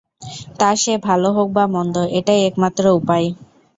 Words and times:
তা 0.59 0.69
সে 0.75 0.93
ভালো 1.07 1.29
হোক 1.31 1.47
বা 1.53 1.65
মন্দ, 1.75 1.95
এটাই 2.19 2.41
একমাত্র 2.49 2.83
উপায়। 2.99 3.27